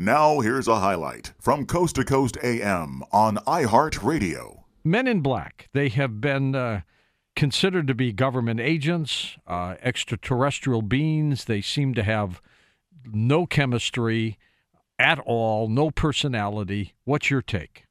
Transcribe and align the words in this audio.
Now, 0.00 0.38
here's 0.38 0.68
a 0.68 0.76
highlight 0.76 1.32
from 1.40 1.66
Coast 1.66 1.96
to 1.96 2.04
Coast 2.04 2.38
AM 2.40 3.02
on 3.10 3.38
iHeartRadio. 3.48 4.62
Men 4.84 5.08
in 5.08 5.22
Black, 5.22 5.68
they 5.72 5.88
have 5.88 6.20
been 6.20 6.54
uh, 6.54 6.82
considered 7.34 7.88
to 7.88 7.96
be 7.96 8.12
government 8.12 8.60
agents, 8.60 9.36
uh, 9.48 9.74
extraterrestrial 9.82 10.82
beings. 10.82 11.46
They 11.46 11.60
seem 11.60 11.94
to 11.94 12.04
have 12.04 12.40
no 13.12 13.44
chemistry 13.44 14.38
at 15.00 15.18
all, 15.18 15.66
no 15.66 15.90
personality. 15.90 16.94
What's 17.02 17.28
your 17.28 17.42
take? 17.42 17.82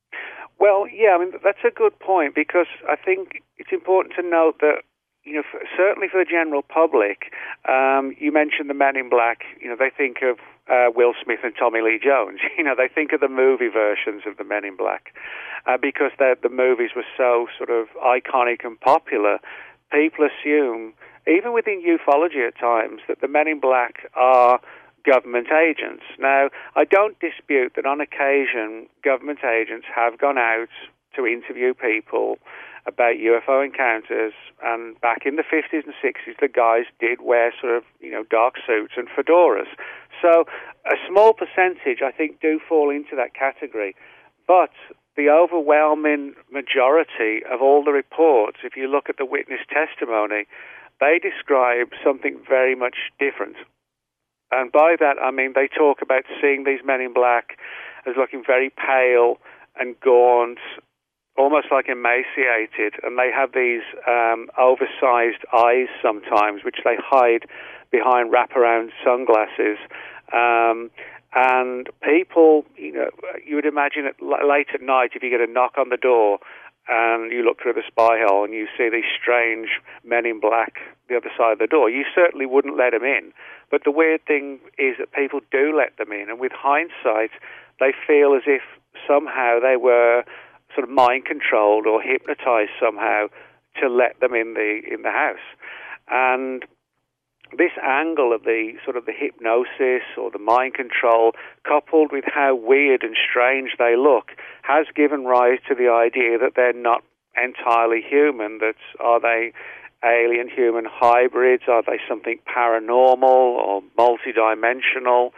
Well, 0.61 0.87
yeah, 0.87 1.09
I 1.09 1.17
mean, 1.17 1.33
that's 1.43 1.65
a 1.67 1.71
good 1.71 1.99
point 1.99 2.35
because 2.35 2.67
I 2.87 2.95
think 2.95 3.43
it's 3.57 3.73
important 3.73 4.15
to 4.15 4.21
note 4.21 4.61
that 4.61 4.83
you 5.25 5.33
know, 5.33 5.43
certainly 5.75 6.07
for 6.09 6.23
the 6.23 6.29
general 6.31 6.61
public, 6.61 7.33
um, 7.67 8.15
you 8.17 8.31
mentioned 8.31 8.69
the 8.69 8.73
Men 8.73 8.95
in 8.95 9.09
Black. 9.09 9.39
You 9.59 9.67
know, 9.67 9.75
they 9.77 9.89
think 9.89 10.19
of 10.23 10.37
uh, 10.69 10.87
Will 10.95 11.13
Smith 11.23 11.39
and 11.43 11.53
Tommy 11.57 11.81
Lee 11.81 11.99
Jones. 12.03 12.39
You 12.57 12.63
know, 12.63 12.75
they 12.75 12.87
think 12.87 13.13
of 13.13 13.19
the 13.19 13.29
movie 13.29 13.69
versions 13.69 14.23
of 14.25 14.37
the 14.37 14.43
Men 14.43 14.65
in 14.65 14.75
Black 14.75 15.13
uh, 15.67 15.77
because 15.77 16.11
the 16.17 16.49
movies 16.49 16.91
were 16.95 17.05
so 17.15 17.47
sort 17.55 17.69
of 17.69 17.87
iconic 18.03 18.65
and 18.65 18.79
popular. 18.79 19.37
People 19.91 20.25
assume, 20.25 20.93
even 21.27 21.53
within 21.53 21.83
ufology 21.83 22.47
at 22.47 22.57
times, 22.57 23.01
that 23.07 23.21
the 23.21 23.27
Men 23.27 23.47
in 23.47 23.59
Black 23.59 24.09
are 24.15 24.59
government 25.05 25.47
agents. 25.51 26.03
Now, 26.19 26.49
I 26.75 26.83
don't 26.83 27.17
dispute 27.19 27.73
that 27.75 27.85
on 27.85 28.01
occasion 28.01 28.87
government 29.03 29.39
agents 29.43 29.85
have 29.95 30.17
gone 30.17 30.37
out 30.37 30.69
to 31.15 31.25
interview 31.25 31.73
people 31.73 32.37
about 32.87 33.15
UFO 33.15 33.63
encounters. 33.63 34.33
And 34.63 34.99
back 35.01 35.23
in 35.25 35.35
the 35.35 35.43
50s 35.43 35.83
and 35.85 35.93
60s, 36.01 36.39
the 36.39 36.47
guys 36.47 36.85
did 36.99 37.21
wear 37.21 37.53
sort 37.59 37.75
of, 37.75 37.83
you 37.99 38.11
know, 38.11 38.23
dark 38.29 38.55
suits 38.65 38.93
and 38.95 39.07
fedoras. 39.09 39.67
So 40.21 40.45
a 40.85 40.95
small 41.07 41.33
percentage, 41.33 42.01
I 42.03 42.11
think, 42.11 42.39
do 42.41 42.59
fall 42.67 42.89
into 42.89 43.15
that 43.15 43.35
category. 43.35 43.95
But 44.47 44.71
the 45.17 45.29
overwhelming 45.29 46.35
majority 46.51 47.43
of 47.51 47.61
all 47.61 47.83
the 47.83 47.91
reports, 47.91 48.59
if 48.63 48.77
you 48.77 48.87
look 48.87 49.09
at 49.09 49.17
the 49.17 49.25
witness 49.25 49.61
testimony, 49.69 50.45
they 50.99 51.19
describe 51.19 51.89
something 52.03 52.39
very 52.47 52.75
much 52.75 53.11
different. 53.19 53.57
And 54.51 54.71
by 54.71 54.95
that, 54.99 55.17
I 55.21 55.31
mean 55.31 55.53
they 55.53 55.67
talk 55.67 56.01
about 56.01 56.23
seeing 56.41 56.63
these 56.63 56.79
men 56.85 57.01
in 57.01 57.13
black 57.13 57.59
as 58.07 58.15
looking 58.15 58.43
very 58.45 58.69
pale 58.69 59.37
and 59.79 59.99
gaunt 59.99 60.59
almost 61.37 61.67
like 61.71 61.87
emaciated, 61.87 62.95
and 63.03 63.17
they 63.17 63.31
have 63.31 63.53
these 63.53 63.83
um, 64.07 64.49
oversized 64.57 65.45
eyes 65.53 65.87
sometimes, 66.01 66.63
which 66.63 66.77
they 66.83 66.95
hide 66.99 67.45
behind 67.91 68.31
wraparound 68.33 68.89
sunglasses. 69.03 69.77
Um, 70.33 70.89
and 71.35 71.89
people, 72.01 72.65
you 72.75 72.93
know, 72.93 73.09
you 73.45 73.55
would 73.55 73.65
imagine 73.65 74.05
it 74.05 74.15
late 74.21 74.67
at 74.73 74.81
night 74.81 75.11
if 75.13 75.21
you 75.21 75.29
get 75.29 75.41
a 75.41 75.51
knock 75.51 75.77
on 75.77 75.89
the 75.89 75.97
door 75.97 76.39
and 76.87 77.31
you 77.31 77.43
look 77.43 77.61
through 77.61 77.73
the 77.73 77.83
spy 77.85 78.17
hole 78.25 78.45
and 78.45 78.53
you 78.53 78.65
see 78.77 78.89
these 78.89 79.07
strange 79.21 79.67
men 80.05 80.25
in 80.25 80.39
black 80.39 80.79
the 81.09 81.17
other 81.17 81.29
side 81.37 81.53
of 81.53 81.59
the 81.59 81.67
door, 81.67 81.89
you 81.89 82.03
certainly 82.15 82.45
wouldn't 82.45 82.77
let 82.77 82.91
them 82.91 83.03
in. 83.03 83.31
But 83.69 83.83
the 83.83 83.91
weird 83.91 84.25
thing 84.25 84.59
is 84.77 84.95
that 84.99 85.11
people 85.11 85.41
do 85.51 85.75
let 85.75 85.97
them 85.97 86.11
in, 86.11 86.29
and 86.29 86.39
with 86.39 86.51
hindsight, 86.55 87.31
they 87.79 87.93
feel 88.07 88.33
as 88.33 88.43
if 88.45 88.61
somehow 89.07 89.59
they 89.59 89.75
were 89.77 90.23
sort 90.77 90.87
of 90.87 90.93
mind 90.93 91.25
controlled 91.25 91.87
or 91.87 91.99
hypnotized 92.01 92.69
somehow 92.79 93.25
to 93.81 93.89
let 93.89 94.19
them 94.19 94.35
in 94.35 94.53
the 94.53 94.81
in 94.93 95.01
the 95.01 95.09
house. 95.09 95.47
And 96.07 96.63
this 97.57 97.71
angle 97.81 98.33
of 98.33 98.43
the 98.43 98.73
sort 98.83 98.95
of 98.95 99.05
the 99.05 99.13
hypnosis 99.13 100.05
or 100.17 100.29
the 100.29 100.39
mind 100.39 100.75
control, 100.75 101.31
coupled 101.67 102.11
with 102.11 102.25
how 102.27 102.53
weird 102.55 103.01
and 103.03 103.15
strange 103.17 103.71
they 103.79 103.95
look, 103.95 104.31
has 104.61 104.85
given 104.95 105.25
rise 105.25 105.59
to 105.67 105.73
the 105.73 105.89
idea 105.89 106.37
that 106.37 106.53
they're 106.55 106.73
not 106.73 107.03
entirely 107.41 108.01
human. 108.07 108.59
That 108.59 108.75
are 108.99 109.19
they 109.19 109.53
alien 110.05 110.49
human 110.49 110.85
hybrids? 110.85 111.63
Are 111.67 111.81
they 111.81 111.99
something 112.07 112.39
paranormal 112.45 113.23
or 113.23 113.81
multidimensional? 113.97 115.31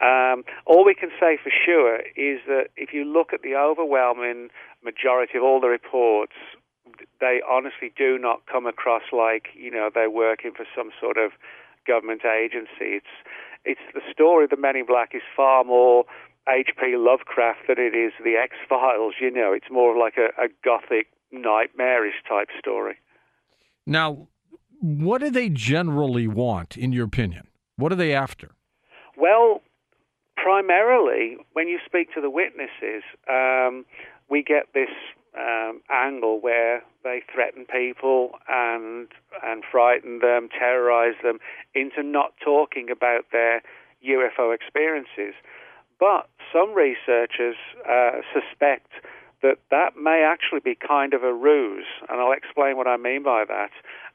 Um, 0.00 0.44
all 0.64 0.84
we 0.84 0.94
can 0.94 1.10
say 1.20 1.36
for 1.42 1.52
sure 1.52 2.00
is 2.16 2.40
that 2.46 2.68
if 2.76 2.92
you 2.92 3.04
look 3.04 3.32
at 3.32 3.42
the 3.42 3.54
overwhelming 3.54 4.48
majority 4.82 5.36
of 5.36 5.44
all 5.44 5.60
the 5.60 5.68
reports, 5.68 6.32
they 7.20 7.40
honestly 7.48 7.92
do 7.96 8.18
not 8.18 8.40
come 8.50 8.66
across 8.66 9.02
like 9.12 9.48
you 9.54 9.70
know 9.70 9.90
they're 9.92 10.10
working 10.10 10.52
for 10.56 10.64
some 10.74 10.90
sort 10.98 11.18
of 11.18 11.32
government 11.86 12.22
agency. 12.24 12.96
It's 12.96 13.14
it's 13.64 13.80
the 13.92 14.00
story 14.10 14.44
of 14.44 14.50
the 14.50 14.56
Men 14.56 14.76
in 14.76 14.86
Black 14.86 15.10
is 15.14 15.22
far 15.36 15.64
more 15.64 16.04
H.P. 16.48 16.96
Lovecraft 16.96 17.60
than 17.68 17.78
it 17.78 17.94
is 17.94 18.12
the 18.24 18.36
X 18.36 18.56
Files. 18.68 19.14
You 19.20 19.30
know, 19.30 19.52
it's 19.52 19.70
more 19.70 19.98
like 19.98 20.14
a, 20.16 20.28
a 20.42 20.48
gothic 20.64 21.08
nightmarish 21.30 22.22
type 22.28 22.48
story. 22.58 22.96
Now, 23.86 24.28
what 24.80 25.20
do 25.20 25.30
they 25.30 25.48
generally 25.50 26.26
want, 26.26 26.76
in 26.76 26.92
your 26.92 27.04
opinion? 27.04 27.48
What 27.76 27.92
are 27.92 27.96
they 27.96 28.14
after? 28.14 28.52
Well, 29.16 29.60
primarily, 30.42 31.36
when 31.52 31.68
you 31.68 31.78
speak 31.84 32.12
to 32.14 32.20
the 32.20 32.30
witnesses, 32.30 33.02
um, 33.28 33.84
we 34.28 34.42
get 34.42 34.68
this 34.74 34.90
um, 35.38 35.80
angle 35.90 36.40
where 36.40 36.82
they 37.04 37.22
threaten 37.32 37.64
people 37.66 38.32
and 38.48 39.08
and 39.44 39.62
frighten 39.70 40.18
them, 40.20 40.48
terrorize 40.48 41.14
them 41.22 41.38
into 41.74 42.02
not 42.02 42.32
talking 42.42 42.90
about 42.90 43.26
their 43.32 43.62
UFO 44.06 44.54
experiences. 44.54 45.34
But 45.98 46.28
some 46.52 46.74
researchers 46.74 47.56
uh, 47.88 48.22
suspect 48.32 48.90
that 49.42 49.58
that 49.70 49.96
may 49.96 50.22
actually 50.22 50.60
be 50.60 50.74
kind 50.74 51.14
of 51.14 51.22
a 51.22 51.32
ruse, 51.32 51.86
and 52.08 52.20
I'll 52.20 52.32
explain 52.32 52.76
what 52.76 52.86
I 52.86 52.96
mean 52.96 53.22
by 53.22 53.44
that. 53.44 53.70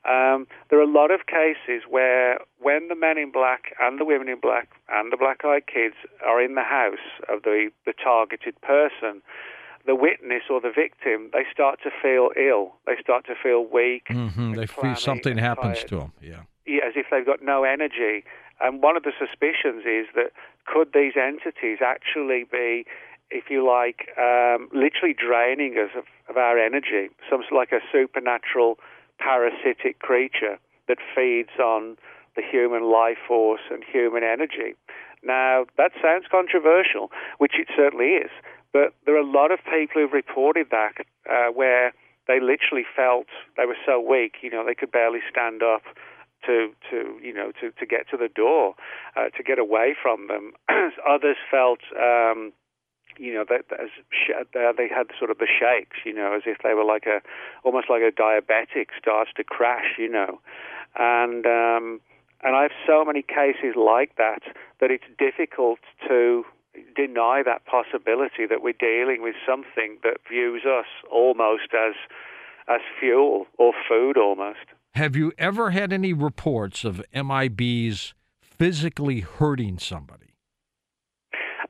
Um, 0.05 0.45
there 0.69 0.77
are 0.77 0.83
a 0.83 0.91
lot 0.91 1.09
of 1.09 1.25
cases 1.25 1.83
where, 1.89 2.37
when 2.59 2.89
the 2.89 2.95
men 2.95 3.17
in 3.17 3.31
black 3.31 3.73
and 3.81 3.99
the 3.99 4.05
women 4.05 4.29
in 4.29 4.39
black 4.39 4.69
and 4.89 5.11
the 5.11 5.17
black 5.17 5.43
eyed 5.43 5.65
kids 5.65 5.95
are 6.23 6.41
in 6.41 6.53
the 6.53 6.61
house 6.61 7.05
of 7.27 7.41
the, 7.41 7.71
the 7.87 7.93
targeted 7.93 8.59
person, 8.61 9.23
the 9.87 9.95
witness 9.95 10.43
or 10.49 10.61
the 10.61 10.71
victim, 10.75 11.29
they 11.33 11.43
start 11.51 11.79
to 11.83 11.89
feel 12.01 12.29
ill. 12.37 12.73
They 12.85 12.97
start 13.01 13.25
to 13.25 13.33
feel 13.41 13.65
weak. 13.65 14.05
Mm-hmm. 14.09 14.53
They 14.53 14.67
feel 14.67 14.95
something 14.95 15.37
happens 15.37 15.83
to 15.85 15.97
them. 15.97 16.13
Yeah. 16.21 16.41
yeah. 16.65 16.85
As 16.85 16.93
if 16.95 17.07
they've 17.09 17.25
got 17.25 17.43
no 17.43 17.63
energy. 17.63 18.23
And 18.61 18.81
one 18.81 18.95
of 18.95 19.03
the 19.03 19.11
suspicions 19.17 19.85
is 19.85 20.07
that 20.15 20.31
could 20.65 20.93
these 20.93 21.13
entities 21.15 21.79
actually 21.83 22.45
be, 22.51 22.85
if 23.31 23.45
you 23.49 23.65
like, 23.65 24.09
um, 24.17 24.69
literally 24.73 25.15
draining 25.15 25.75
us 25.77 25.91
of, 25.97 26.05
of 26.29 26.37
our 26.37 26.57
energy? 26.57 27.09
Some 27.29 27.41
like 27.51 27.71
a 27.71 27.79
supernatural 27.91 28.77
parasitic 29.19 29.99
creature 29.99 30.57
that 30.87 30.97
feeds 31.15 31.57
on 31.59 31.97
the 32.35 32.43
human 32.43 32.91
life 32.91 33.17
force 33.27 33.61
and 33.71 33.83
human 33.83 34.23
energy. 34.23 34.75
Now, 35.23 35.65
that 35.77 35.91
sounds 36.01 36.25
controversial, 36.29 37.09
which 37.39 37.53
it 37.57 37.67
certainly 37.75 38.21
is. 38.21 38.29
But 38.73 38.93
there 39.05 39.15
are 39.15 39.25
a 39.25 39.25
lot 39.25 39.51
of 39.51 39.59
people 39.63 40.01
who've 40.01 40.13
reported 40.13 40.67
that 40.71 40.93
uh, 41.29 41.51
where 41.51 41.93
they 42.27 42.39
literally 42.39 42.85
felt 42.95 43.27
they 43.57 43.65
were 43.65 43.77
so 43.85 43.99
weak, 43.99 44.35
you 44.41 44.49
know, 44.49 44.65
they 44.65 44.75
could 44.75 44.91
barely 44.91 45.19
stand 45.29 45.63
up 45.63 45.83
to 46.45 46.69
to 46.91 47.17
you 47.23 47.33
know 47.33 47.51
to 47.59 47.71
to 47.71 47.85
get 47.85 48.07
to 48.11 48.17
the 48.17 48.27
door, 48.27 48.75
uh, 49.15 49.29
to 49.35 49.43
get 49.43 49.57
away 49.57 49.95
from 49.99 50.27
them. 50.27 50.53
Others 51.09 51.37
felt. 51.49 51.79
Um, 51.97 52.53
you 53.17 53.33
know, 53.33 53.45
that 53.49 53.65
as 53.79 53.89
they 54.53 54.87
had 54.87 55.07
sort 55.17 55.31
of 55.31 55.37
the 55.37 55.47
shakes, 55.47 55.97
you 56.05 56.13
know, 56.13 56.33
as 56.33 56.43
if 56.45 56.57
they 56.63 56.73
were 56.73 56.83
like 56.83 57.05
a, 57.05 57.21
almost 57.63 57.89
like 57.89 58.01
a 58.01 58.11
diabetic 58.11 58.87
starts 58.99 59.31
to 59.37 59.43
crash, 59.43 59.97
you 59.97 60.09
know, 60.09 60.39
and 60.95 61.45
um, 61.45 62.01
and 62.43 62.55
I 62.55 62.63
have 62.63 62.71
so 62.85 63.03
many 63.03 63.21
cases 63.21 63.75
like 63.75 64.15
that 64.17 64.43
that 64.79 64.91
it's 64.91 65.05
difficult 65.17 65.79
to 66.07 66.43
deny 66.95 67.41
that 67.45 67.65
possibility 67.65 68.45
that 68.49 68.61
we're 68.61 68.73
dealing 68.73 69.21
with 69.21 69.35
something 69.47 69.97
that 70.03 70.17
views 70.29 70.63
us 70.65 70.85
almost 71.11 71.73
as 71.73 71.95
as 72.67 72.81
fuel 72.99 73.45
or 73.57 73.73
food 73.87 74.17
almost. 74.17 74.65
Have 74.95 75.15
you 75.15 75.33
ever 75.37 75.71
had 75.71 75.91
any 75.91 76.13
reports 76.13 76.83
of 76.83 77.03
MIBs 77.13 78.13
physically 78.41 79.19
hurting 79.19 79.77
somebody? 79.77 80.24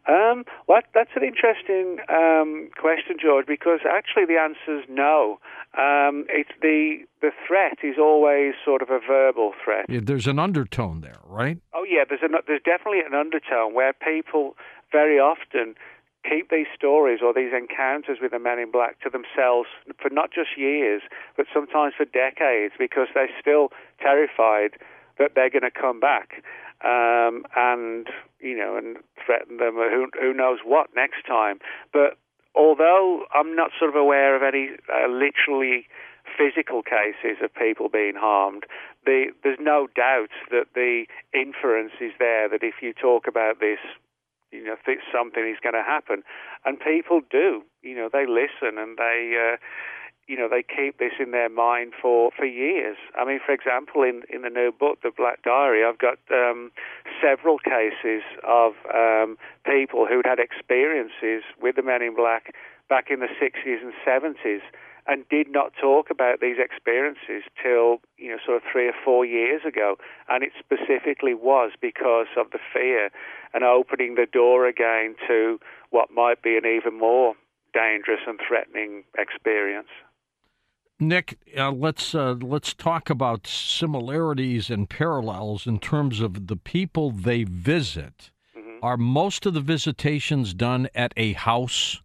Um, 0.07 0.45
well, 0.67 0.81
that's 0.93 1.09
an 1.15 1.23
interesting 1.23 1.97
um, 2.09 2.69
question, 2.79 3.17
George, 3.19 3.47
because 3.47 3.79
actually 3.89 4.25
the 4.25 4.37
answer 4.37 4.79
is 4.79 4.85
no. 4.87 5.39
Um, 5.77 6.25
it's 6.29 6.51
the 6.61 7.05
the 7.21 7.31
threat 7.47 7.79
is 7.83 7.95
always 7.99 8.53
sort 8.63 8.81
of 8.81 8.89
a 8.89 8.99
verbal 8.99 9.53
threat. 9.63 9.85
Yeah, 9.89 10.01
there's 10.03 10.27
an 10.27 10.37
undertone 10.37 11.01
there, 11.01 11.19
right? 11.25 11.57
Oh 11.73 11.85
yeah, 11.87 12.03
there's 12.07 12.21
a, 12.21 12.29
there's 12.47 12.61
definitely 12.63 13.01
an 13.01 13.15
undertone 13.15 13.73
where 13.73 13.93
people 13.93 14.55
very 14.91 15.19
often 15.19 15.75
keep 16.27 16.49
these 16.49 16.67
stories 16.75 17.19
or 17.21 17.33
these 17.33 17.53
encounters 17.53 18.17
with 18.21 18.31
the 18.31 18.39
men 18.39 18.59
in 18.59 18.71
black 18.71 18.99
to 19.01 19.09
themselves 19.09 19.69
for 20.01 20.09
not 20.09 20.31
just 20.33 20.57
years, 20.57 21.01
but 21.37 21.45
sometimes 21.53 21.93
for 21.95 22.05
decades 22.05 22.73
because 22.77 23.07
they're 23.13 23.29
still 23.39 23.69
terrified 24.01 24.77
that 25.17 25.31
they're 25.35 25.49
going 25.49 25.63
to 25.63 25.71
come 25.71 25.99
back 25.99 26.43
um, 26.83 27.43
and 27.55 28.07
you 28.39 28.57
know 28.57 28.77
and 28.77 28.97
threaten 29.25 29.57
them 29.57 29.77
or 29.77 29.89
who, 29.89 30.07
who 30.19 30.33
knows 30.33 30.59
what 30.63 30.89
next 30.95 31.25
time. 31.27 31.59
But 31.93 32.17
although 32.55 33.25
I'm 33.33 33.55
not 33.55 33.71
sort 33.77 33.89
of 33.89 33.95
aware 33.95 34.35
of 34.35 34.43
any 34.43 34.69
uh, 34.91 35.07
literally 35.07 35.87
physical 36.37 36.81
cases 36.81 37.37
of 37.43 37.53
people 37.53 37.87
being 37.89 38.15
harmed, 38.17 38.63
the, 39.05 39.27
there's 39.43 39.59
no 39.61 39.87
doubt 39.95 40.33
that 40.49 40.67
the 40.73 41.05
inference 41.33 41.93
is 42.01 42.11
there 42.19 42.49
that 42.49 42.63
if 42.63 42.75
you 42.81 42.93
talk 42.93 43.27
about 43.27 43.59
this 43.59 43.79
you 44.51 44.63
know, 44.63 44.75
something 45.13 45.43
is 45.47 45.59
going 45.61 45.75
to 45.75 45.83
happen. 45.83 46.23
And 46.63 46.79
people 46.79 47.21
do, 47.29 47.63
you 47.81 47.95
know, 47.95 48.09
they 48.11 48.25
listen 48.25 48.77
and 48.77 48.97
they, 48.97 49.35
uh, 49.35 49.57
you 50.27 50.37
know, 50.37 50.49
they 50.49 50.63
keep 50.63 50.97
this 50.97 51.13
in 51.19 51.31
their 51.31 51.49
mind 51.49 51.93
for, 52.01 52.31
for 52.35 52.45
years. 52.45 52.97
I 53.15 53.25
mean, 53.25 53.39
for 53.45 53.53
example, 53.53 54.01
in, 54.01 54.23
in 54.33 54.41
the 54.41 54.49
new 54.49 54.71
book, 54.71 54.99
The 55.03 55.11
Black 55.15 55.43
Diary, 55.43 55.85
I've 55.85 55.99
got 55.99 56.17
um, 56.31 56.71
several 57.21 57.59
cases 57.59 58.23
of 58.47 58.73
um, 58.93 59.37
people 59.65 60.07
who'd 60.07 60.25
had 60.25 60.39
experiences 60.39 61.43
with 61.61 61.75
the 61.75 61.83
Men 61.83 62.01
in 62.01 62.15
Black 62.15 62.55
back 62.89 63.09
in 63.09 63.19
the 63.19 63.29
60s 63.41 63.81
and 63.81 63.93
70s 64.05 64.61
and 65.07 65.27
did 65.29 65.51
not 65.51 65.73
talk 65.79 66.09
about 66.09 66.39
these 66.41 66.57
experiences 66.57 67.43
till 67.61 67.97
you 68.17 68.29
know 68.29 68.37
sort 68.43 68.57
of 68.57 68.63
three 68.71 68.87
or 68.87 68.93
four 69.03 69.23
years 69.23 69.61
ago, 69.65 69.97
and 70.29 70.43
it 70.43 70.51
specifically 70.57 71.33
was 71.33 71.71
because 71.79 72.27
of 72.37 72.49
the 72.51 72.59
fear 72.73 73.09
and 73.53 73.63
opening 73.63 74.15
the 74.15 74.25
door 74.25 74.65
again 74.65 75.15
to 75.27 75.59
what 75.91 76.09
might 76.11 76.41
be 76.41 76.57
an 76.57 76.65
even 76.65 76.97
more 76.97 77.35
dangerous 77.73 78.21
and 78.25 78.39
threatening 78.47 79.03
experience. 79.17 79.89
Nick, 80.99 81.37
uh, 81.57 81.71
let's 81.71 82.15
uh, 82.15 82.35
let's 82.41 82.73
talk 82.73 83.09
about 83.09 83.45
similarities 83.47 84.69
and 84.69 84.89
parallels 84.89 85.67
in 85.67 85.77
terms 85.77 86.21
of 86.21 86.47
the 86.47 86.55
people 86.55 87.11
they 87.11 87.43
visit. 87.43 88.31
Mm-hmm. 88.57 88.77
Are 88.81 88.95
most 88.95 89.45
of 89.45 89.53
the 89.53 89.59
visitations 89.59 90.53
done 90.53 90.87
at 90.95 91.13
a 91.17 91.33
house? 91.33 92.01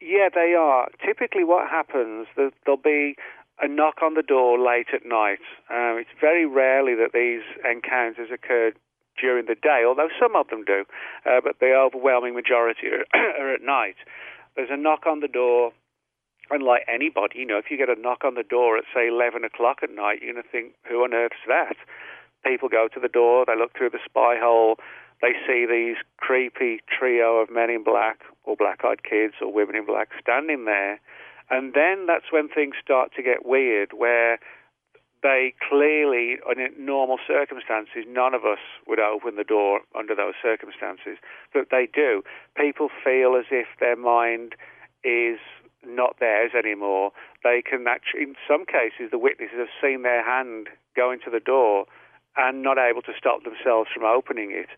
Yeah, 0.00 0.28
they 0.32 0.54
are. 0.54 0.88
Typically, 1.04 1.42
what 1.42 1.68
happens, 1.68 2.28
there'll 2.36 2.80
be 2.80 3.16
a 3.60 3.66
knock 3.66 3.96
on 4.00 4.14
the 4.14 4.22
door 4.22 4.58
late 4.58 4.88
at 4.94 5.04
night. 5.04 5.40
Um, 5.68 5.98
it's 5.98 6.10
very 6.20 6.46
rarely 6.46 6.94
that 6.94 7.10
these 7.12 7.42
encounters 7.68 8.28
occur 8.32 8.72
during 9.20 9.46
the 9.46 9.56
day, 9.56 9.82
although 9.84 10.08
some 10.20 10.36
of 10.36 10.46
them 10.48 10.62
do, 10.64 10.84
uh, 11.24 11.40
but 11.42 11.58
the 11.58 11.72
overwhelming 11.72 12.34
majority 12.34 12.88
are, 12.88 13.04
are 13.40 13.54
at 13.54 13.62
night. 13.62 13.96
There's 14.54 14.70
a 14.70 14.76
knock 14.76 15.06
on 15.06 15.20
the 15.20 15.28
door, 15.28 15.72
and 16.50 16.62
like 16.62 16.82
anybody, 16.92 17.40
you 17.40 17.46
know, 17.46 17.58
if 17.58 17.70
you 17.70 17.76
get 17.76 17.88
a 17.88 18.00
knock 18.00 18.24
on 18.24 18.34
the 18.34 18.42
door 18.42 18.76
at, 18.76 18.84
say, 18.94 19.08
11 19.08 19.44
o'clock 19.44 19.78
at 19.82 19.90
night, 19.90 20.20
you're 20.22 20.32
going 20.32 20.42
to 20.42 20.48
think, 20.48 20.74
who 20.88 21.02
on 21.02 21.14
earth's 21.14 21.36
that? 21.48 21.76
People 22.44 22.68
go 22.68 22.88
to 22.92 23.00
the 23.00 23.08
door, 23.08 23.44
they 23.46 23.56
look 23.56 23.76
through 23.76 23.90
the 23.90 23.98
spy 24.04 24.36
hole, 24.38 24.76
they 25.22 25.32
see 25.46 25.66
these 25.66 25.96
creepy 26.18 26.80
trio 26.86 27.38
of 27.38 27.50
men 27.50 27.70
in 27.70 27.82
black 27.82 28.20
or 28.44 28.54
black 28.56 28.84
eyed 28.84 29.02
kids 29.02 29.34
or 29.40 29.52
women 29.52 29.74
in 29.74 29.86
black 29.86 30.10
standing 30.20 30.64
there. 30.66 31.00
And 31.50 31.74
then 31.74 32.06
that's 32.06 32.30
when 32.30 32.48
things 32.48 32.74
start 32.82 33.12
to 33.16 33.22
get 33.22 33.46
weird, 33.46 33.92
where 33.92 34.38
they 35.22 35.54
clearly, 35.68 36.38
in 36.56 36.84
normal 36.84 37.18
circumstances, 37.26 38.04
none 38.06 38.34
of 38.34 38.44
us 38.44 38.58
would 38.86 39.00
open 39.00 39.36
the 39.36 39.44
door 39.44 39.80
under 39.98 40.14
those 40.14 40.34
circumstances, 40.42 41.18
but 41.52 41.68
they 41.70 41.88
do. 41.92 42.22
People 42.56 42.88
feel 43.02 43.34
as 43.36 43.46
if 43.50 43.66
their 43.80 43.96
mind 43.96 44.54
is 45.02 45.38
not 45.86 46.18
theirs 46.20 46.52
anymore. 46.56 47.12
They 47.42 47.62
can 47.62 47.86
actually, 47.88 48.22
in 48.22 48.34
some 48.48 48.66
cases, 48.66 49.10
the 49.10 49.18
witnesses 49.18 49.58
have 49.58 49.74
seen 49.80 50.02
their 50.02 50.24
hand 50.24 50.68
go 50.94 51.10
into 51.10 51.30
the 51.30 51.40
door 51.40 51.86
and 52.36 52.62
not 52.62 52.78
able 52.78 53.02
to 53.02 53.12
stop 53.16 53.44
themselves 53.44 53.88
from 53.94 54.04
opening 54.04 54.50
it 54.52 54.68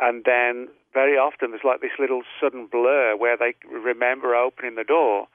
and 0.00 0.24
then 0.24 0.68
very 0.92 1.16
often 1.16 1.50
there's 1.50 1.64
like 1.64 1.80
this 1.80 1.98
little 2.00 2.22
sudden 2.40 2.66
blur 2.66 3.14
where 3.16 3.36
they 3.36 3.54
remember 3.68 4.34
opening 4.34 4.74
the 4.74 4.84
door, 4.84 5.28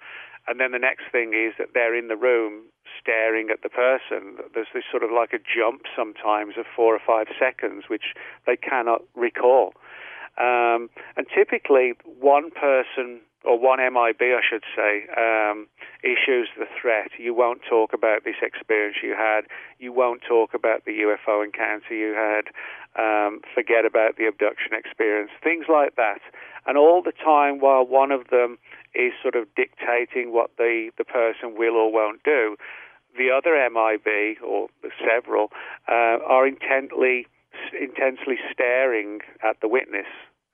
and 0.47 0.59
then 0.59 0.71
the 0.71 0.79
next 0.79 1.03
thing 1.11 1.33
is 1.33 1.53
that 1.57 1.69
they're 1.73 1.95
in 1.95 2.07
the 2.07 2.17
room 2.17 2.63
staring 2.99 3.49
at 3.49 3.61
the 3.61 3.69
person. 3.69 4.37
There's 4.53 4.73
this 4.73 4.83
sort 4.89 5.03
of 5.03 5.11
like 5.11 5.33
a 5.33 5.39
jump 5.39 5.83
sometimes 5.95 6.55
of 6.57 6.65
four 6.75 6.95
or 6.95 7.01
five 7.05 7.27
seconds, 7.39 7.85
which 7.87 8.13
they 8.45 8.57
cannot 8.57 9.01
recall. 9.15 9.73
Um, 10.37 10.89
and 11.15 11.25
typically, 11.33 11.93
one 12.19 12.51
person 12.51 13.21
or 13.45 13.59
one 13.59 13.79
MIB, 13.79 14.21
I 14.21 14.41
should 14.47 14.63
say, 14.75 15.05
um, 15.15 15.67
issues 16.03 16.49
the 16.57 16.65
threat. 16.81 17.11
You 17.17 17.33
won't 17.33 17.61
talk 17.69 17.93
about 17.93 18.23
this 18.23 18.35
experience 18.41 18.97
you 19.03 19.15
had. 19.17 19.41
You 19.79 19.93
won't 19.93 20.21
talk 20.27 20.53
about 20.53 20.85
the 20.85 20.91
UFO 20.91 21.43
encounter 21.43 21.93
you 21.93 22.13
had. 22.13 22.49
Um, 22.97 23.41
forget 23.53 23.85
about 23.85 24.17
the 24.17 24.25
abduction 24.25 24.73
experience. 24.73 25.31
Things 25.43 25.65
like 25.69 25.95
that. 25.95 26.21
And 26.65 26.77
all 26.77 27.01
the 27.03 27.11
time, 27.11 27.59
while 27.59 27.85
one 27.85 28.11
of 28.11 28.29
them 28.29 28.57
is 28.93 29.13
sort 29.21 29.35
of 29.35 29.47
dictating 29.55 30.33
what 30.33 30.51
the, 30.57 30.89
the 30.97 31.05
person 31.05 31.55
will 31.55 31.75
or 31.75 31.91
won't 31.91 32.23
do, 32.23 32.55
the 33.17 33.29
other 33.29 33.53
MIB, 33.55 34.41
or 34.43 34.67
the 34.81 34.89
several, 34.99 35.51
uh, 35.87 36.19
are 36.25 36.47
intently 36.47 37.27
intensely 37.79 38.35
staring 38.51 39.21
at 39.41 39.61
the 39.61 39.67
witness 39.67 40.07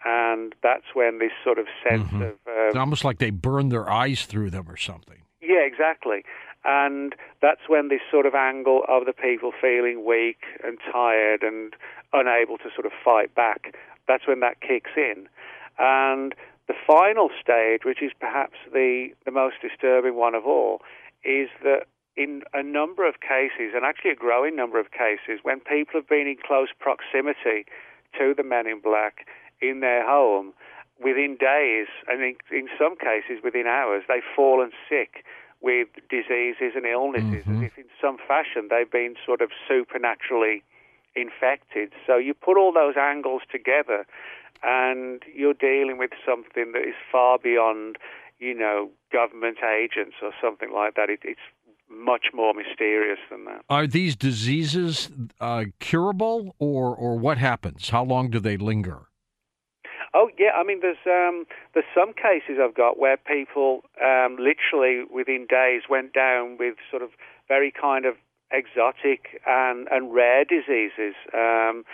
and 0.04 0.56
that's 0.64 0.94
when 0.94 1.20
this 1.20 1.32
sort 1.44 1.60
of 1.60 1.68
sense 1.88 2.08
mm-hmm. 2.08 2.22
of 2.24 2.34
um, 2.62 2.68
it's 2.70 2.78
almost 2.78 3.04
like 3.04 3.20
they 3.20 3.30
burn 3.30 3.70
their 3.70 3.90
eyes 3.90 4.26
through 4.26 4.50
them 4.50 4.70
or 4.70 4.78
something. 4.78 5.18
Yeah, 5.42 5.66
exactly. 5.66 6.24
And 6.64 7.16
that's 7.42 7.62
when 7.68 7.90
this 7.90 8.02
sort 8.12 8.26
of 8.26 8.36
angle 8.36 8.84
of 8.88 9.06
the 9.06 9.14
people 9.14 9.52
feeling 9.60 10.06
weak 10.06 10.44
and 10.64 10.78
tired 10.92 11.42
and 11.42 11.74
unable 12.14 12.58
to 12.60 12.70
sort 12.76 12.86
of 12.86 12.92
fight 13.04 13.34
back, 13.34 13.76
that's 14.08 14.28
when 14.28 14.42
that 14.42 14.62
kicks 14.62 14.92
in. 14.96 15.28
And 15.80 16.36
the 16.68 16.76
final 16.86 17.30
stage, 17.42 17.82
which 17.84 18.02
is 18.02 18.12
perhaps 18.20 18.58
the, 18.72 19.10
the 19.26 19.32
most 19.32 19.56
disturbing 19.62 20.16
one 20.16 20.36
of 20.36 20.46
all, 20.46 20.82
is 21.24 21.50
that 21.64 21.88
in 22.16 22.44
a 22.54 22.62
number 22.62 23.08
of 23.08 23.16
cases, 23.22 23.74
and 23.74 23.86
actually 23.86 24.12
a 24.12 24.16
growing 24.16 24.56
number 24.56 24.80
of 24.80 24.92
cases, 24.92 25.40
when 25.44 25.60
people 25.62 25.94
have 25.96 26.08
been 26.08 26.28
in 26.28 26.38
close 26.46 26.70
proximity 26.80 27.66
to 28.18 28.34
the 28.36 28.44
men 28.44 28.68
in 28.68 28.80
black, 28.80 29.26
in 29.62 29.80
their 29.80 30.06
home 30.06 30.54
within 31.04 31.38
days, 31.40 31.88
and 32.08 32.22
in, 32.22 32.36
in 32.52 32.68
some 32.78 32.96
cases 32.96 33.44
within 33.44 33.68
hours, 33.68 34.04
they've 34.08 34.22
fallen 34.36 34.72
sick 34.90 35.26
with 35.62 35.88
diseases 36.10 36.74
and 36.76 36.86
illnesses 36.86 37.46
mm-hmm. 37.46 37.64
as 37.64 37.72
if 37.72 37.78
in 37.78 37.86
some 38.02 38.18
fashion 38.28 38.68
they've 38.70 38.92
been 38.92 39.16
sort 39.26 39.42
of 39.42 39.50
supernaturally 39.68 40.64
infected. 41.16 41.94
So 42.08 42.18
you 42.18 42.34
put 42.34 42.58
all 42.58 42.74
those 42.74 42.96
angles 42.98 43.42
together 43.52 44.06
and 44.64 45.22
you're 45.34 45.54
dealing 45.54 45.98
with 45.98 46.12
something 46.26 46.72
that 46.74 46.82
is 46.82 46.96
far 47.12 47.38
beyond, 47.38 47.98
you 48.40 48.54
know, 48.54 48.90
government 49.12 49.58
agents 49.64 50.16
or 50.22 50.32
something 50.42 50.72
like 50.74 50.96
that. 50.96 51.10
It, 51.10 51.20
it's 51.24 51.40
much 51.90 52.28
more 52.34 52.54
mysterious 52.54 53.20
than 53.30 53.46
that. 53.46 53.62
Are 53.70 53.86
these 53.86 54.16
diseases 54.16 55.10
uh, 55.40 55.66
curable 55.80 56.56
or, 56.58 56.96
or 56.96 57.18
what 57.18 57.38
happens? 57.38 57.90
How 57.90 58.04
long 58.04 58.30
do 58.30 58.40
they 58.40 58.58
linger? 58.58 59.08
Oh 60.14 60.30
yeah, 60.38 60.52
I 60.56 60.64
mean 60.64 60.82
there's 60.82 61.06
um, 61.06 61.46
there's 61.74 61.86
some 61.96 62.14
cases 62.14 62.60
I've 62.62 62.76
got 62.76 63.00
where 63.00 63.18
people 63.18 63.82
um, 64.04 64.38
literally 64.38 65.06
within 65.10 65.48
days 65.50 65.84
went 65.90 66.14
down 66.14 66.58
with 66.58 66.76
sort 66.90 67.02
of 67.02 67.12
very 67.48 67.72
kind 67.72 68.06
of 68.06 68.16
exotic 68.52 69.42
and 69.48 69.88
and 69.90 70.14
rare 70.14 70.44
diseases. 70.44 71.16
Um, 71.34 71.86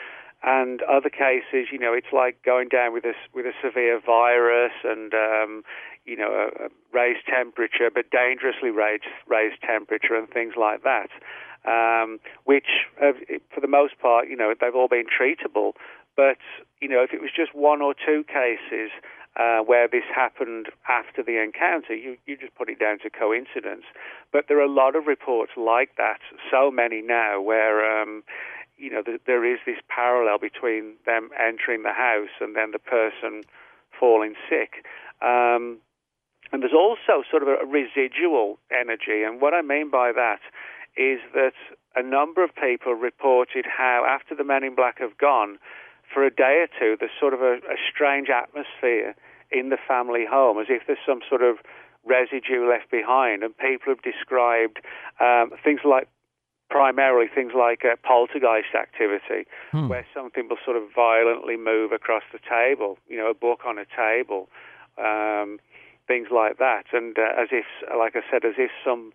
and 0.44 0.82
other 0.84 1.10
cases, 1.10 1.70
you 1.72 1.80
know, 1.80 1.94
it's 1.94 2.14
like 2.14 2.42
going 2.44 2.70
down 2.70 2.94
with 2.94 3.06
a 3.06 3.14
with 3.34 3.46
a 3.46 3.54
severe 3.64 4.00
virus 4.04 4.74
and 4.84 5.14
um, 5.14 5.64
you 6.06 6.16
know 6.16 6.32
a, 6.32 6.66
a 6.66 6.70
raised 6.94 7.26
temperature, 7.28 7.90
but 7.94 8.10
dangerously 8.12 8.70
raised 8.70 9.06
raised 9.28 9.62
temperature 9.62 10.16
and 10.16 10.30
things 10.30 10.54
like 10.58 10.84
that. 10.84 11.10
Um, 11.66 12.20
which, 12.46 12.88
have, 13.02 13.16
for 13.54 13.60
the 13.60 13.68
most 13.68 14.00
part, 14.00 14.30
you 14.30 14.38
know, 14.38 14.54
they've 14.62 14.76
all 14.76 14.88
been 14.88 15.06
treatable. 15.06 15.74
But 16.18 16.38
you 16.82 16.90
know, 16.90 17.04
if 17.04 17.14
it 17.14 17.22
was 17.22 17.30
just 17.34 17.56
one 17.56 17.82
or 17.82 17.94
two 17.94 18.26
cases 18.28 18.92
uh, 19.38 19.60
where 19.60 19.88
this 19.88 20.04
happened 20.14 20.68
after 20.90 21.24
the 21.24 21.42
encounter, 21.42 21.96
you 21.96 22.18
you 22.26 22.36
just 22.36 22.56
put 22.56 22.70
it 22.70 22.80
down 22.80 23.00
to 23.04 23.10
coincidence. 23.10 23.86
But 24.34 24.46
there 24.50 24.60
are 24.60 24.66
a 24.66 24.72
lot 24.72 24.96
of 24.98 25.06
reports 25.08 25.54
like 25.56 25.92
that. 25.98 26.20
So 26.52 26.70
many 26.72 27.02
now 27.02 27.40
where. 27.40 28.02
Um, 28.02 28.24
you 28.80 28.92
know, 28.92 29.02
th- 29.02 29.22
there 29.26 29.44
is 29.44 29.58
this 29.66 29.78
parallel 29.90 30.38
between 30.38 30.94
them 31.08 31.30
entering 31.34 31.82
the 31.82 31.94
house 31.94 32.30
and 32.40 32.56
then 32.56 32.70
the 32.72 32.78
person 32.78 33.42
falling 34.00 34.36
sick. 34.48 34.86
Um, 35.20 35.80
and 36.52 36.62
there's 36.62 36.78
also 36.78 37.24
sort 37.30 37.44
of 37.44 37.50
a 37.50 37.66
residual 37.66 38.60
energy. 38.72 39.24
And 39.26 39.42
what 39.42 39.54
I 39.54 39.62
mean 39.62 39.90
by 39.90 40.12
that 40.14 40.40
is 40.96 41.20
that 41.34 41.54
a 41.96 42.04
number 42.04 42.44
of 42.44 42.52
people 42.56 42.94
reported 42.94 43.66
how 43.66 44.06
after 44.08 44.36
the 44.36 44.44
men 44.44 44.64
in 44.64 44.76
black 44.76 45.00
have 45.00 45.18
gone, 45.18 45.58
for 46.18 46.26
a 46.26 46.34
day 46.34 46.66
or 46.66 46.68
two, 46.80 46.98
there's 47.00 47.14
sort 47.20 47.36
of 47.36 47.42
a, 47.42 47.62
a 47.70 47.78
strange 47.94 48.28
atmosphere 48.34 49.14
in 49.52 49.70
the 49.70 49.78
family 49.88 50.26
home, 50.28 50.58
as 50.58 50.66
if 50.68 50.82
there's 50.88 50.98
some 51.06 51.20
sort 51.30 51.44
of 51.44 51.58
residue 52.04 52.68
left 52.68 52.90
behind. 52.90 53.44
And 53.44 53.56
people 53.56 53.94
have 53.94 54.02
described 54.02 54.82
um, 55.22 55.52
things 55.64 55.82
like 55.86 56.10
primarily 56.72 57.28
things 57.30 57.54
like 57.54 57.86
uh, 57.86 57.98
poltergeist 58.02 58.74
activity, 58.74 59.46
hmm. 59.70 59.90
where 59.90 60.08
something 60.12 60.50
will 60.50 60.58
sort 60.66 60.76
of 60.76 60.90
violently 60.90 61.56
move 61.56 61.92
across 61.92 62.24
the 62.34 62.40
table, 62.50 62.98
you 63.08 63.18
know, 63.18 63.30
a 63.30 63.36
book 63.36 63.60
on 63.64 63.78
a 63.78 63.86
table, 63.86 64.50
um, 64.98 65.60
things 66.08 66.30
like 66.34 66.58
that. 66.58 66.86
And 66.94 67.16
uh, 67.20 67.30
as 67.38 67.50
if, 67.52 67.66
like 67.96 68.16
I 68.16 68.26
said, 68.26 68.44
as 68.44 68.58
if 68.58 68.72
some 68.84 69.14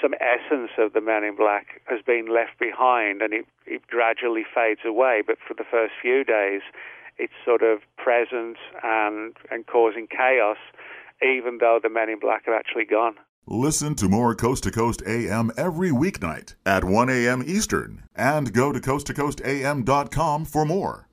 some 0.00 0.14
essence 0.14 0.70
of 0.78 0.92
the 0.92 1.00
man 1.00 1.24
in 1.24 1.36
black 1.36 1.80
has 1.86 2.00
been 2.04 2.26
left 2.26 2.58
behind 2.58 3.22
and 3.22 3.32
it, 3.32 3.46
it 3.66 3.86
gradually 3.86 4.44
fades 4.54 4.80
away. 4.84 5.22
But 5.26 5.36
for 5.46 5.54
the 5.54 5.64
first 5.70 5.94
few 6.00 6.24
days, 6.24 6.62
it's 7.18 7.32
sort 7.44 7.62
of 7.62 7.80
present 7.96 8.56
and, 8.82 9.36
and 9.50 9.66
causing 9.66 10.06
chaos, 10.06 10.56
even 11.22 11.58
though 11.58 11.78
the 11.82 11.90
men 11.90 12.08
in 12.08 12.18
black 12.18 12.46
have 12.46 12.54
actually 12.54 12.86
gone. 12.86 13.16
Listen 13.46 13.94
to 13.96 14.08
more 14.08 14.34
Coast 14.34 14.62
to 14.64 14.70
Coast 14.70 15.02
AM 15.06 15.50
every 15.56 15.90
weeknight 15.90 16.54
at 16.64 16.84
1 16.84 17.10
a.m. 17.10 17.42
Eastern 17.44 18.04
and 18.14 18.52
go 18.52 18.72
to 18.72 18.80
coasttocoastam.com 18.80 20.44
for 20.44 20.64
more. 20.64 21.09